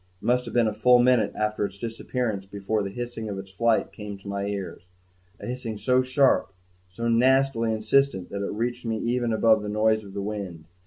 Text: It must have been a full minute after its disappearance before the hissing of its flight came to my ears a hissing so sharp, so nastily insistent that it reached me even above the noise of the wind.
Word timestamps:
It 0.19 0.25
must 0.25 0.45
have 0.45 0.53
been 0.55 0.65
a 0.67 0.73
full 0.73 0.97
minute 0.97 1.31
after 1.35 1.63
its 1.63 1.77
disappearance 1.77 2.47
before 2.47 2.81
the 2.81 2.89
hissing 2.89 3.29
of 3.29 3.37
its 3.37 3.51
flight 3.51 3.91
came 3.93 4.17
to 4.17 4.27
my 4.27 4.47
ears 4.47 4.81
a 5.39 5.45
hissing 5.45 5.77
so 5.77 6.01
sharp, 6.01 6.51
so 6.89 7.07
nastily 7.07 7.71
insistent 7.71 8.31
that 8.31 8.43
it 8.43 8.51
reached 8.51 8.83
me 8.83 8.97
even 8.97 9.31
above 9.31 9.61
the 9.61 9.69
noise 9.69 10.03
of 10.03 10.15
the 10.15 10.21
wind. 10.23 10.65